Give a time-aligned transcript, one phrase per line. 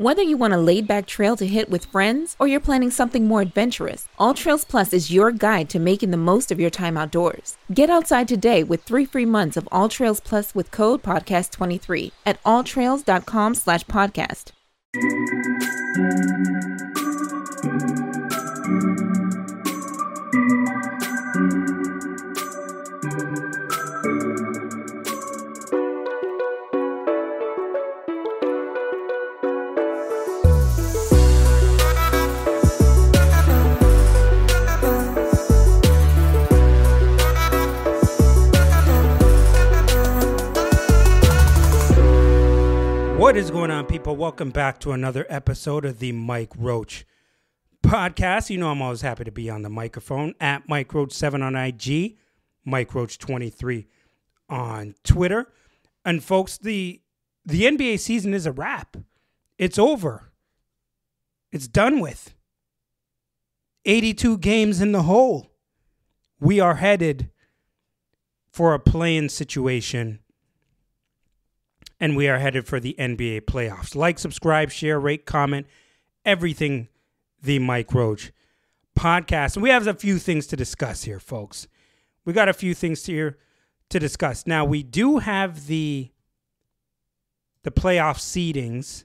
[0.00, 3.28] Whether you want a laid back trail to hit with friends or you're planning something
[3.28, 6.96] more adventurous, All Trails Plus is your guide to making the most of your time
[6.96, 7.58] outdoors.
[7.74, 12.42] Get outside today with three free months of All Trails Plus with code podcast23 at
[12.44, 14.52] alltrails.com slash podcast.
[43.30, 44.16] What is going on, people?
[44.16, 47.06] Welcome back to another episode of the Mike Roach
[47.80, 48.50] podcast.
[48.50, 52.16] You know, I'm always happy to be on the microphone at Mike Roach7 on IG,
[52.64, 53.86] Mike Roach23
[54.48, 55.46] on Twitter.
[56.04, 57.02] And folks, the
[57.46, 58.96] the NBA season is a wrap.
[59.58, 60.32] It's over.
[61.52, 62.34] It's done with.
[63.84, 65.52] 82 games in the hole.
[66.40, 67.30] We are headed
[68.50, 70.18] for a play-in situation
[72.00, 73.94] and we are headed for the NBA playoffs.
[73.94, 75.66] Like, subscribe, share, rate, comment,
[76.24, 76.88] everything
[77.42, 78.32] the Mike Roach
[78.98, 79.56] podcast.
[79.56, 81.68] And we have a few things to discuss here, folks.
[82.24, 83.38] We got a few things here
[83.90, 84.46] to discuss.
[84.46, 86.10] Now, we do have the
[87.62, 89.04] the playoff seedings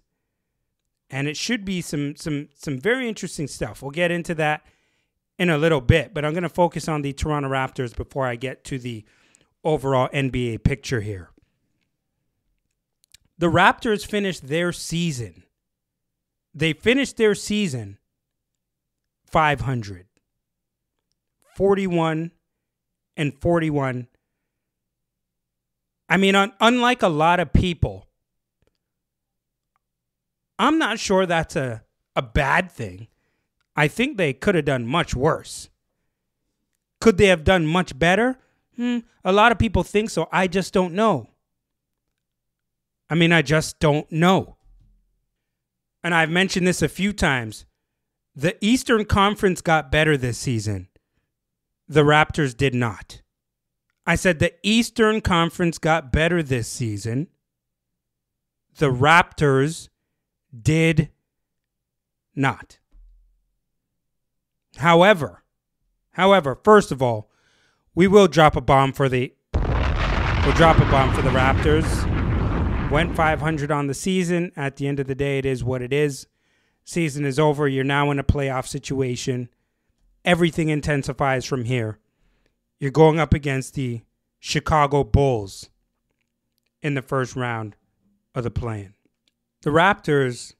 [1.10, 3.82] and it should be some some some very interesting stuff.
[3.82, 4.66] We'll get into that
[5.38, 8.38] in a little bit, but I'm going to focus on the Toronto Raptors before I
[8.38, 9.04] get to the
[9.64, 11.30] overall NBA picture here
[13.38, 15.44] the Raptors finished their season.
[16.54, 17.98] They finished their season
[19.26, 20.08] 500.
[21.56, 22.32] 41
[23.18, 24.08] and 41.
[26.08, 28.08] I mean, un- unlike a lot of people,
[30.60, 31.84] I'm not sure that's a,
[32.16, 33.08] a bad thing.
[33.76, 35.70] I think they could have done much worse.
[37.02, 38.38] Could they have done much better?
[38.78, 40.28] Hmm, a lot of people think so.
[40.32, 41.30] I just don't know.
[43.10, 44.58] I mean, I just don't know.
[46.04, 47.66] And I've mentioned this a few times.
[48.36, 50.90] The Eastern Conference got better this season.
[51.88, 53.22] The Raptors did not.
[54.06, 57.28] I said the Eastern Conference got better this season.
[58.78, 59.90] The Raptors
[60.62, 61.10] did
[62.36, 62.80] not.
[64.78, 65.44] However,
[66.12, 67.32] however, first of all,
[67.96, 72.05] we will drop a bomb for the we'll drop a bomb for the Raptors.
[72.92, 74.52] Went 500 on the season.
[74.56, 76.28] At the end of the day, it is what it is.
[76.84, 77.68] Season is over.
[77.68, 79.50] You're now in a playoff situation.
[80.24, 82.00] Everything intensifies from here.
[82.80, 84.02] You're going up against the
[84.40, 85.70] Chicago Bulls
[86.82, 87.76] in the first round
[88.34, 88.94] of the play-in.
[89.64, 90.54] The Raptors,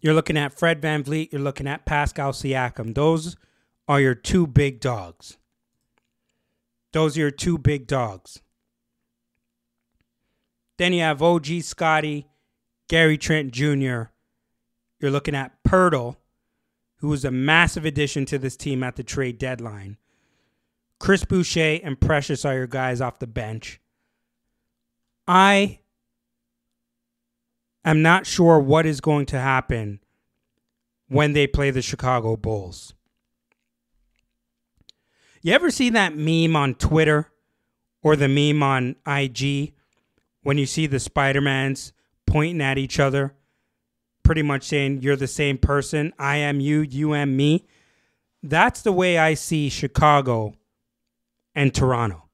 [0.00, 2.94] you're looking at Fred VanVleet, you're looking at Pascal Siakam.
[2.94, 3.36] Those
[3.88, 5.38] are your two big dogs.
[6.92, 8.42] Those are your two big dogs.
[10.78, 12.26] Then you have OG Scottie,
[12.88, 14.04] Gary Trent Jr.
[15.00, 16.16] You're looking at Poeltl,
[16.96, 19.96] who was a massive addition to this team at the trade deadline.
[20.98, 23.80] Chris Boucher and Precious are your guys off the bench.
[25.26, 25.80] I
[27.84, 30.00] am not sure what is going to happen
[31.08, 32.94] when they play the Chicago Bulls.
[35.42, 37.30] You ever see that meme on Twitter
[38.02, 39.74] or the meme on IG
[40.46, 41.92] when you see the Spider-Mans
[42.24, 43.34] pointing at each other,
[44.22, 47.66] pretty much saying you're the same person, I am you, you am me.
[48.44, 50.54] That's the way I see Chicago
[51.52, 52.28] and Toronto.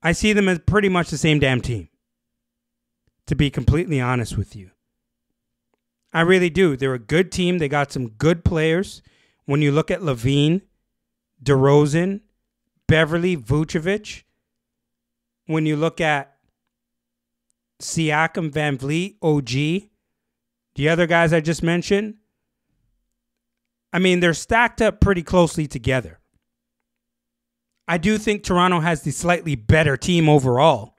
[0.00, 1.88] I see them as pretty much the same damn team.
[3.26, 4.70] To be completely honest with you.
[6.12, 6.76] I really do.
[6.76, 7.58] They're a good team.
[7.58, 9.02] They got some good players.
[9.46, 10.62] When you look at LaVine,
[11.42, 12.20] DeRozan,
[12.86, 14.22] Beverley, Vucevic,
[15.46, 16.36] when you look at
[17.80, 19.88] Siakam, VanVleet, OG,
[20.74, 22.14] the other guys I just mentioned,
[23.92, 26.20] I mean, they're stacked up pretty closely together.
[27.88, 30.94] I do think Toronto has the slightly better team overall.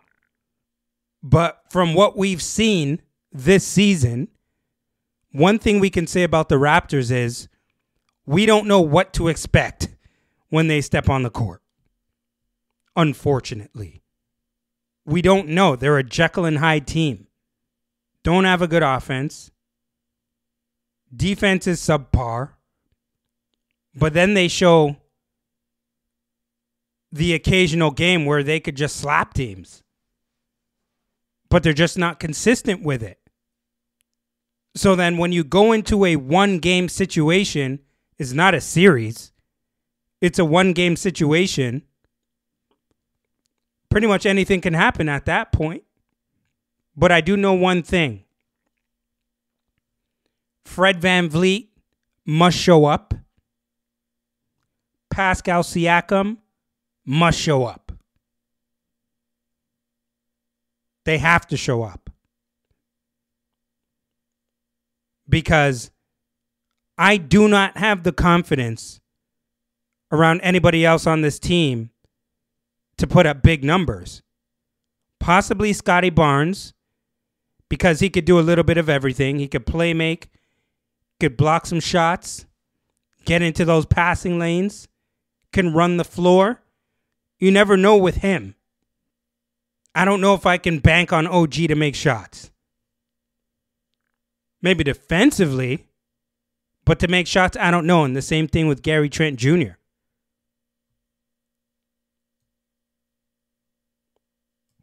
[1.23, 3.01] But from what we've seen
[3.31, 4.27] this season,
[5.31, 7.47] one thing we can say about the Raptors is
[8.25, 9.87] we don't know what to expect
[10.49, 11.61] when they step on the court.
[12.95, 14.03] Unfortunately,
[15.11, 15.75] we don't know.
[15.75, 17.27] They're a Jekyll and Hyde team.
[18.23, 19.51] Don't have a good offense.
[21.15, 22.51] Defense is subpar.
[23.93, 24.95] But then they show
[27.11, 29.83] the occasional game where they could just slap teams.
[31.49, 33.19] But they're just not consistent with it.
[34.75, 37.79] So then when you go into a one game situation,
[38.17, 39.33] it's not a series.
[40.21, 41.83] It's a one game situation.
[43.91, 45.83] Pretty much anything can happen at that point.
[46.95, 48.23] But I do know one thing.
[50.65, 51.67] Fred VanVleet
[52.25, 53.13] must show up.
[55.11, 56.37] Pascal Siakam
[57.05, 57.91] must show up.
[61.03, 62.09] They have to show up.
[65.27, 65.91] Because
[66.97, 69.01] I do not have the confidence
[70.11, 71.90] around anybody else on this team
[73.01, 74.21] to put up big numbers.
[75.19, 76.73] Possibly Scottie Barnes,
[77.67, 79.39] because he could do a little bit of everything.
[79.39, 80.29] He could play make,
[81.19, 82.45] could block some shots,
[83.25, 84.87] get into those passing lanes,
[85.51, 86.61] can run the floor.
[87.39, 88.53] You never know with him.
[89.95, 92.51] I don't know if I can bank on OG to make shots.
[94.61, 95.87] Maybe defensively,
[96.85, 98.03] but to make shots, I don't know.
[98.03, 99.80] And the same thing with Gary Trent Jr.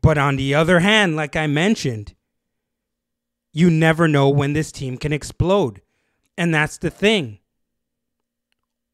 [0.00, 2.14] But on the other hand, like I mentioned,
[3.52, 5.80] you never know when this team can explode.
[6.36, 7.40] And that's the thing.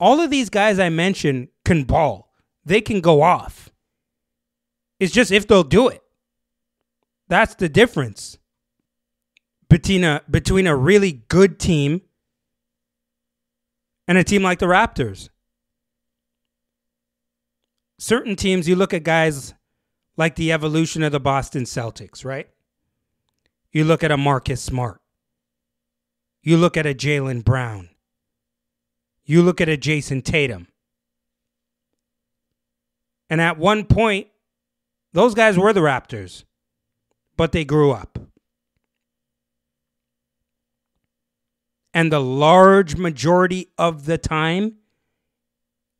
[0.00, 2.32] All of these guys I mentioned can ball.
[2.64, 3.70] They can go off.
[4.98, 6.02] It's just if they'll do it.
[7.28, 8.38] That's the difference
[9.68, 12.02] between a, between a really good team
[14.06, 15.28] and a team like the Raptors.
[17.98, 19.54] Certain teams, you look at guys
[20.16, 22.48] like the evolution of the Boston Celtics, right?
[23.72, 25.00] You look at a Marcus Smart.
[26.42, 27.88] You look at a Jaylen Brown.
[29.24, 30.68] You look at a Jayson Tatum.
[33.30, 34.28] And at one point,
[35.12, 36.44] those guys were the Raptors,
[37.36, 38.18] but they grew up.
[41.94, 44.74] And the large majority of the time,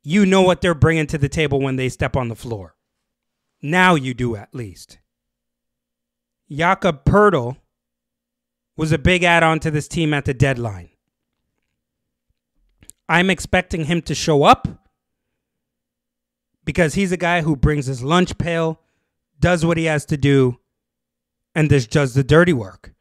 [0.03, 2.74] you know what they're bringing to the table when they step on the floor.
[3.67, 4.99] Now you do at least.
[6.51, 7.57] Jakob Poeltl
[8.77, 10.91] was a big add on to this team at the deadline.
[13.09, 14.69] I'm expecting him to show up
[16.67, 18.83] because he's a guy who brings his lunch pail,
[19.41, 20.61] does what he has to do,
[21.55, 22.93] and just does the dirty work.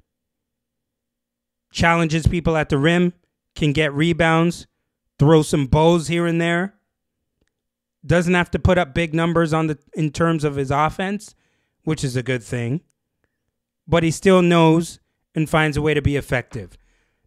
[1.73, 3.11] Challenges people at the rim,
[3.53, 4.67] can get rebounds,
[5.19, 6.75] throw some bows here and there.
[8.05, 11.35] Doesn't have to put up big numbers on the in terms of his offense,
[11.83, 12.81] which is a good thing.
[13.87, 14.99] But he still knows
[15.35, 16.77] and finds a way to be effective.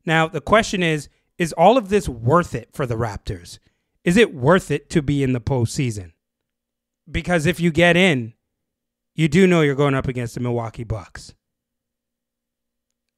[0.04, 1.08] Now, the question is
[1.38, 3.58] is all of this worth it for the Raptors?
[4.04, 6.12] Is it worth it to be in the postseason?
[7.10, 8.34] Because if you get in,
[9.14, 11.34] you do know you're going up against the Milwaukee Bucks.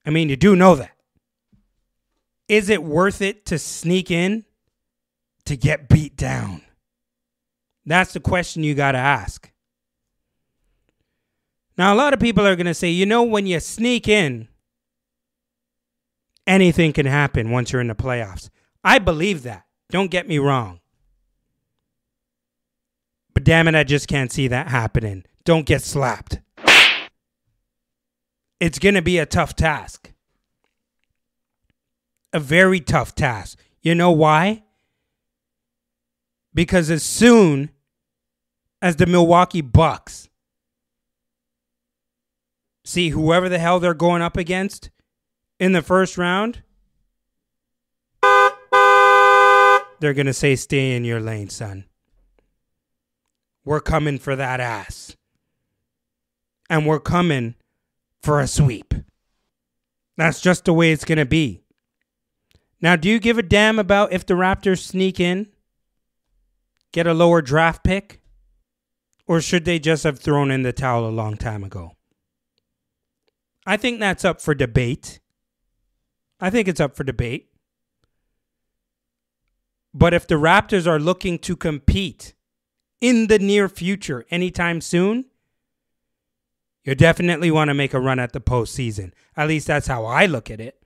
[0.05, 0.93] I mean, you do know that.
[2.49, 4.45] Is it worth it to sneak in
[5.45, 6.63] to get beat down?
[7.89, 9.51] That's the question you got to ask.
[11.79, 14.49] Now, a lot of people are going to say, you know, when you sneak in,
[16.47, 18.51] anything can happen once you're in the playoffs.
[18.85, 19.65] I believe that.
[19.89, 20.81] Don't get me wrong.
[23.33, 25.25] But damn it, I just can't see that happening.
[25.45, 26.41] Don't get slapped.
[28.61, 30.13] It's going to be a tough task.
[32.35, 33.59] A very tough task.
[33.81, 34.65] You know why?
[36.53, 37.71] Because as soon
[38.81, 40.29] as the Milwaukee Bucks
[42.85, 44.91] see whoever the hell they're going up against
[45.59, 46.63] in the first round,
[50.01, 51.85] they're going to say, Stay in your lane, son.
[53.65, 55.17] We're coming for that ass.
[56.71, 57.55] And we're coming
[58.23, 58.95] for a sweep.
[60.17, 61.63] That's just the way it's going to be.
[62.81, 65.49] Now, do you give a damn about if the Raptors sneak in,
[66.93, 68.21] get a lower draft pick,
[69.29, 71.93] or should they just have thrown in the towel a long time ago?
[73.67, 75.21] I think that's up for debate.
[76.41, 77.51] I think it's up for debate.
[79.93, 82.33] But if the Raptors are looking to compete
[83.01, 85.27] in the near future, anytime soon,
[86.85, 89.13] you definitely want to make a run at the postseason.
[89.37, 90.83] At least that's how I look at it.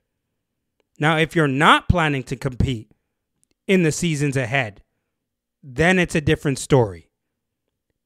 [0.99, 2.91] Now, if you're not planning to compete
[3.67, 4.83] in the seasons ahead,
[5.63, 7.09] then it's a different story.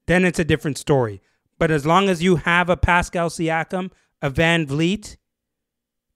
[0.08, 1.22] Then it's a different story.
[1.60, 5.18] But as long as you have a Pascal Siakam, a VanVleet,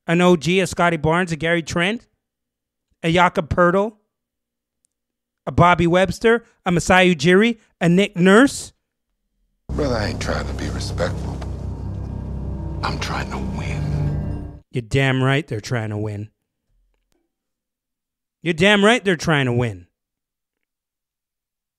[0.07, 2.07] an OG, a Scottie Barnes, a Gary Trent,
[3.03, 3.97] a Jakob Poeltl,
[5.45, 8.73] a Bobby Webster, a Masai Ujiri, a Nick Nurse.
[9.69, 11.37] Brother, I ain't trying to be respectful.
[12.83, 14.61] I'm trying to win.
[14.71, 16.29] You're damn right they're trying to win.
[18.41, 19.87] You're damn right they're trying to win.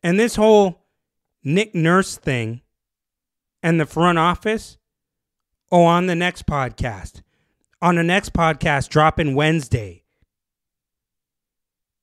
[0.02, 0.81] And this whole
[1.44, 2.62] Nick Nurse thing
[3.62, 4.78] and the front office,
[5.70, 7.22] oh, on the next podcast.
[7.80, 10.04] On the next podcast, dropping Wednesday,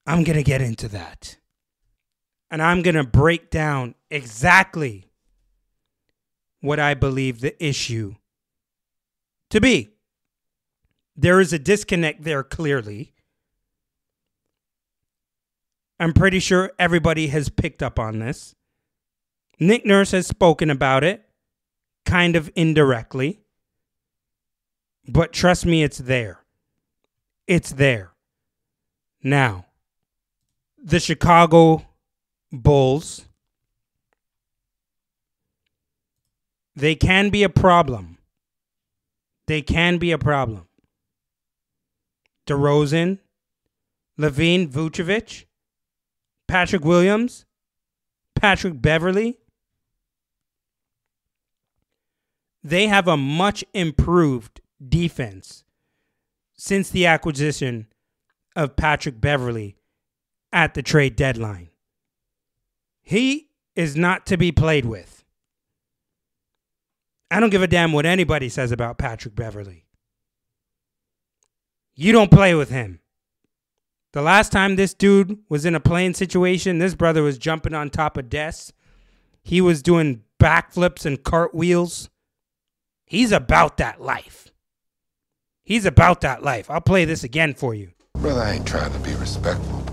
[0.05, 1.37] I'm going to get into that.
[2.51, 5.05] And I'm going to break down exactly
[6.61, 8.15] what I believe the issue
[9.51, 9.89] to be.
[11.15, 13.13] There is a disconnect there, clearly.
[15.99, 18.55] I'm pretty sure everybody has picked up on this.
[19.59, 21.25] Nick Nurse has spoken about it,
[22.05, 23.41] kind of indirectly.
[25.07, 26.39] But trust me, it's there.
[27.47, 28.11] It's there.
[29.21, 29.65] Now,
[30.81, 31.85] the Chicago
[32.51, 33.25] Bulls,
[36.75, 38.17] they can be a problem.
[39.47, 40.67] They can be a problem.
[42.47, 43.19] DeRozan,
[44.17, 45.45] LaVine Vucevic,
[46.47, 47.45] Patrick Williams,
[48.35, 49.38] Patrick Beverley.
[52.63, 55.63] They have a much improved defense
[56.55, 57.87] since the acquisition
[58.55, 59.77] of Patrick Beverley
[60.51, 61.69] at the trade deadline.
[63.01, 65.23] He is not to be played with.
[67.31, 69.85] I don't give a damn what anybody says about Patrick Beverley.
[71.95, 72.99] You don't play with him.
[74.13, 77.89] The last time this dude was in a play-in situation, this brother was jumping on
[77.89, 78.73] top of desks.
[79.43, 82.09] He was doing backflips and cartwheels.
[83.09, 84.51] He's about that life.
[85.63, 86.69] He's about that life.
[86.69, 87.91] I'll play this again for you.
[88.13, 89.83] Brother, I ain't trying to be respectful.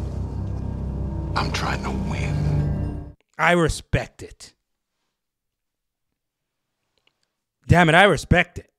[1.34, 3.14] I'm trying to win.
[3.38, 4.52] I respect it.
[7.66, 8.70] Damn it, I respect it.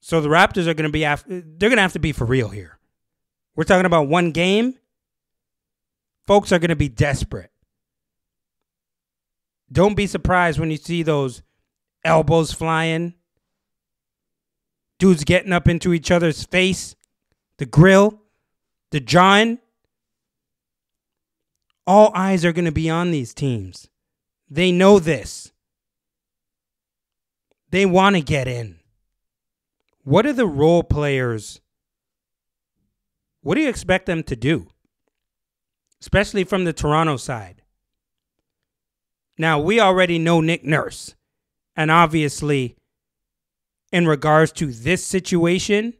[0.00, 2.24] So the Raptors are going to be after, they're going to have to be for
[2.24, 2.78] real here.
[3.54, 4.76] We're talking about one game.
[6.26, 7.50] Folks are going to be desperate.
[9.70, 11.42] Don't be surprised when you see those
[12.04, 13.14] elbows flying,
[14.98, 16.94] dudes getting up into each other's face,
[17.58, 18.20] the grill,
[18.90, 19.58] the John.
[21.86, 23.88] All eyes are going to be on these teams.
[24.48, 25.52] They know this.
[27.70, 28.80] They want to get in.
[30.02, 31.60] What are the role players?
[33.42, 34.68] What do you expect them to do?
[36.00, 37.62] Especially from the Toronto side.
[39.38, 41.14] Now, we already know Nick Nurse.
[41.76, 42.76] And obviously,
[43.92, 45.94] in regards to this situation,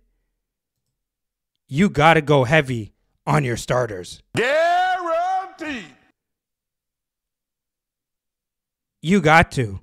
[1.68, 2.92] you got to go heavy
[3.26, 4.22] on your starters.
[4.36, 5.84] Guaranteed.
[9.02, 9.80] You got to.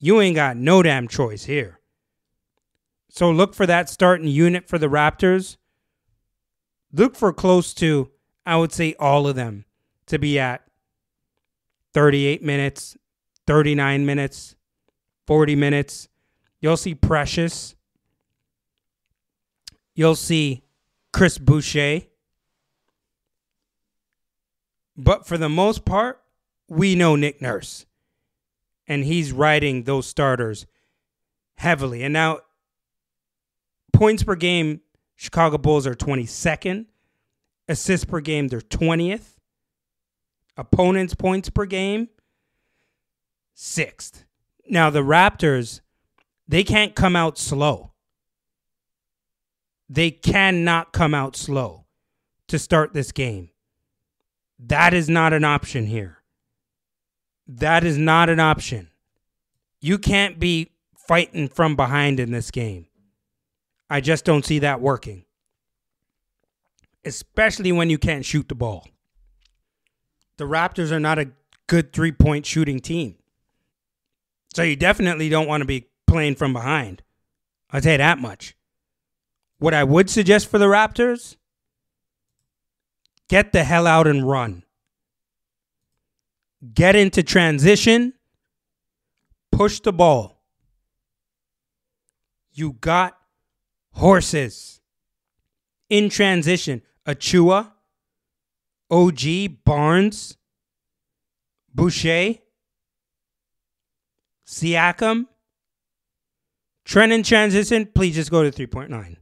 [0.00, 1.80] You ain't got no damn choice here.
[3.08, 5.56] So look for that starting unit for the Raptors.
[6.92, 8.10] Look for close to,
[8.46, 9.64] I would say, all of them
[10.06, 10.62] to be at
[11.94, 12.96] 38 minutes,
[13.48, 14.56] 39 minutes,
[15.26, 16.10] 40 minutes.
[16.60, 17.74] You'll see Precious.
[19.94, 20.64] You'll see
[21.14, 22.02] Chris Boucher.
[24.98, 26.20] But for the most part,
[26.68, 27.86] we know Nick Nurse.
[28.86, 30.66] And he's riding those starters
[31.56, 32.02] heavily.
[32.02, 32.40] And now,
[33.94, 34.82] points per game,
[35.16, 36.84] Chicago Bulls are 22nd.
[37.66, 39.36] Assists per game, they're 20th.
[40.58, 42.08] Opponents' points per game,
[43.60, 44.24] sixth.
[44.68, 45.80] Now, the Raptors,
[46.46, 47.92] they can't come out slow.
[49.88, 51.86] They cannot come out slow
[52.46, 53.50] to start this game.
[54.60, 56.18] That is not an option here.
[57.48, 58.90] That is not an option.
[59.80, 60.70] You can't be
[61.08, 62.86] fighting from behind in this game.
[63.90, 65.24] I just don't see that working.
[67.04, 68.86] Especially when you can't shoot the ball.
[70.36, 71.30] The Raptors are not a
[71.66, 73.17] good three point shooting team.
[74.58, 77.04] So you definitely don't want to be playing from behind.
[77.70, 78.56] I'll you that much.
[79.60, 81.36] What I would suggest for the Raptors
[83.28, 84.64] get the hell out and run.
[86.74, 88.14] Get into transition,
[89.52, 90.42] push the ball.
[92.50, 93.16] You got
[93.92, 94.80] horses.
[95.88, 96.82] in transition.
[97.06, 97.70] Achiuwa,
[98.90, 100.36] OG, Barnes,
[101.72, 102.38] Boucher,
[104.48, 105.26] Siakam,
[106.86, 109.16] Trent in transition, please just go to 3.9.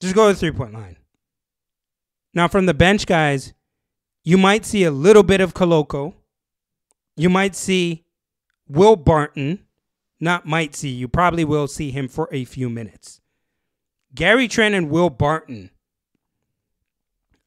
[0.00, 0.94] Just go to 3.9.
[2.32, 3.52] Now, from the bench guys,
[4.22, 6.14] you might see a little bit of Koloko.
[7.16, 8.04] You might see
[8.68, 9.66] Will Barton.
[10.20, 13.20] Not might see, you probably will see him for a few minutes.
[14.14, 15.70] Gary Trent and Will Barton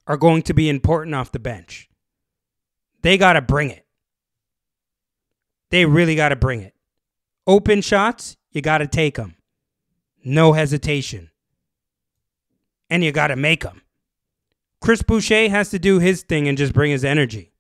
[0.05, 1.89] are going to be important off the bench.
[3.03, 3.86] They got to bring it.
[5.69, 6.73] They really got to bring it.
[7.45, 9.35] Open shots, you got to take them.
[10.23, 11.29] No hesitation.
[12.89, 13.81] And you got to make them.
[14.81, 17.51] Chris Boucher has to do his thing and just bring his energy.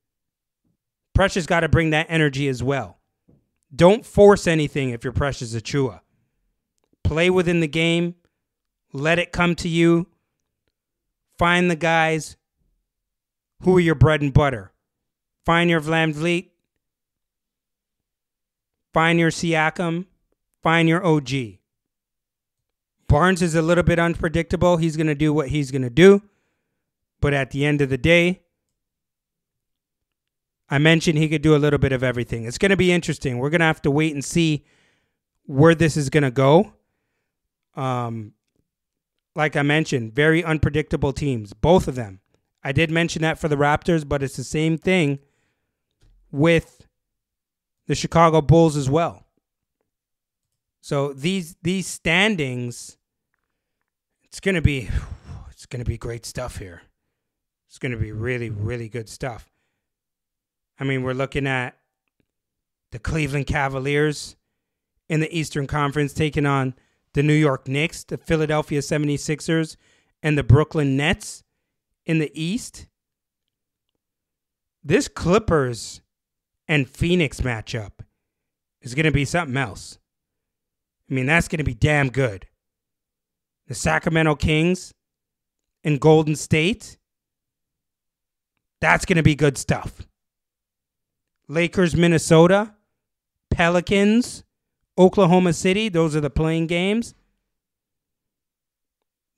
[1.13, 2.99] Precious got to bring that energy as well.
[3.75, 6.01] Don't force anything if you're Precious Achiuwa.
[7.03, 8.15] Play within the game.
[8.93, 10.07] Let it come to you.
[11.37, 12.37] Find the guys
[13.63, 14.71] who are your bread and butter.
[15.45, 16.49] Find your VanVleet.
[18.93, 20.05] Find your Siakam.
[20.63, 21.29] Find your OG.
[23.07, 24.77] Barnes is a little bit unpredictable.
[24.77, 26.21] He's going to do what he's going to do.
[27.21, 28.41] But at the end of the day,
[30.69, 32.45] I mentioned he could do a little bit of everything.
[32.45, 33.37] It's going to be interesting.
[33.37, 34.65] We're going to have to wait and see
[35.45, 36.73] where this is going to go.
[37.75, 38.33] Um,
[39.35, 42.19] like I mentioned, very unpredictable teams, both of them.
[42.63, 45.19] I did mention that for the Raptors, but it's the same thing
[46.31, 46.86] with
[47.87, 49.23] the Chicago Bulls as well.
[50.81, 52.97] So these these standings,
[54.23, 54.89] it's gonna be
[55.49, 56.81] it's gonna be great stuff here.
[57.67, 59.49] It's gonna be really really good stuff.
[60.79, 61.75] I mean, we're looking at
[62.91, 64.35] the Cleveland Cavaliers
[65.09, 66.75] in the Eastern Conference taking on
[67.13, 69.75] the New York Knicks, the Philadelphia 76ers,
[70.21, 71.43] and the Brooklyn Nets
[72.05, 72.87] in the East.
[74.83, 76.01] This Clippers
[76.67, 77.91] and Phoenix matchup
[78.81, 79.99] is going to be something else.
[81.09, 82.47] I mean, that's going to be damn good.
[83.67, 84.93] The Sacramento Kings
[85.83, 86.97] and Golden State,
[88.81, 90.07] that's going to be good stuff.
[91.47, 92.73] Lakers, Minnesota,
[93.49, 94.43] Pelicans,
[94.97, 97.13] Oklahoma City, those are the play-in games.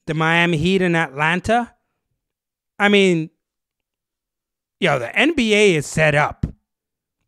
[0.07, 1.75] The Miami Heat and Atlanta.
[2.79, 3.29] I mean,
[4.79, 6.38] yo, the NBA is set up.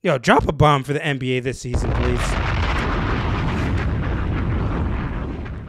[0.03, 2.19] Yo, drop a bomb for the NBA this season, please.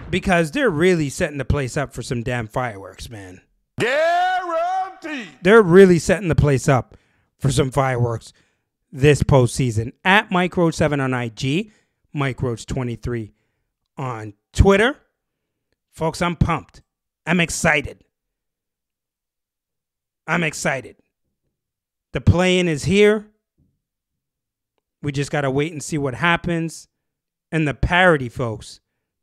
[0.08, 3.42] Because they're really setting the place up for some damn fireworks, man.
[3.78, 5.28] Guaranteed.
[5.42, 6.96] They're really setting the place up
[7.40, 8.32] for some fireworks
[8.90, 9.92] this postseason.
[10.02, 11.70] At Mike Roach 7 on IG,
[12.14, 13.34] Mike Roach 23
[13.98, 14.96] on Twitter.
[15.90, 16.80] Folks, I'm pumped.
[17.26, 18.02] I'm excited.
[20.26, 20.96] I'm excited.
[22.12, 23.26] The play in is here.
[25.02, 26.88] We just got to wait and see what happens.
[27.50, 28.80] And the parity, folks,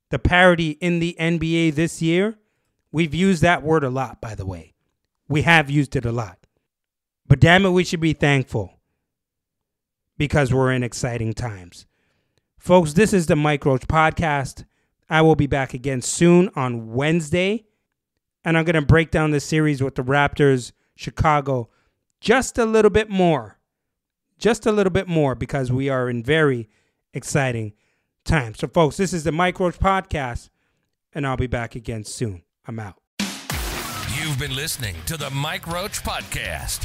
[0.10, 2.38] the parity in the NBA this year,
[2.92, 4.74] we've used that word a lot, by the way.
[5.28, 6.46] We have used it a lot.
[7.28, 8.80] But damn it, we should be thankful
[10.18, 11.86] because we're in exciting times.
[12.58, 14.66] Folks, this is the Mike Roach podcast.
[15.10, 17.66] I will be back again soon on Wednesday.
[18.44, 21.70] And I'm going to break down the series with the Raptors, Chicago,
[22.20, 23.59] just a little bit more.
[24.40, 26.70] Just a little bit more because we are in very
[27.14, 27.74] exciting
[28.24, 28.60] times.
[28.60, 30.50] So, folks, this is the Mike Roach podcast,
[31.14, 32.44] and I'll be back again soon.
[32.66, 32.96] I'm out.
[34.18, 36.84] You've been listening to the Mike Roach Podcast,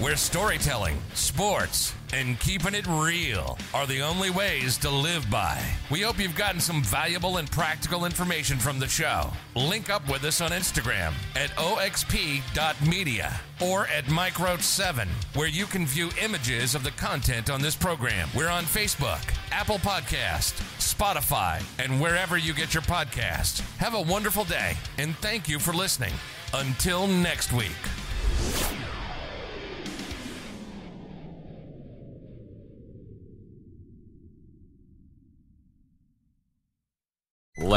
[0.00, 5.60] where storytelling, sports, and keeping it real are the only ways to live by.
[5.90, 9.32] We hope you've gotten some valuable and practical information from the show.
[9.56, 15.66] Link up with us on Instagram at oxp.media or at Mike Roach 7, where you
[15.66, 18.28] can view images of the content on this program.
[18.34, 23.60] We're on Facebook, Apple Podcast, Spotify, and wherever you get your podcast.
[23.78, 26.14] Have a wonderful day, and thank you for listening.
[26.54, 27.72] Until next week.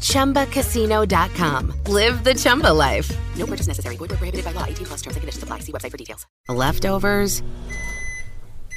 [0.00, 1.72] ChumbaCasino.com.
[1.86, 3.10] Live the Chumba life.
[3.36, 3.96] No purchase necessary.
[3.96, 4.64] Void where prohibited by law.
[4.64, 5.60] 18 plus terms and conditions apply.
[5.60, 6.26] See website for details.
[6.48, 7.42] Leftovers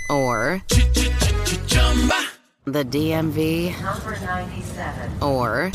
[0.10, 0.62] Or
[1.68, 2.22] Chumba.
[2.66, 3.72] the DMV?
[3.82, 5.12] Number 97.
[5.24, 5.72] Or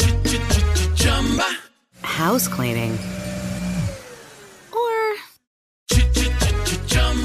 [2.03, 2.99] house cleaning?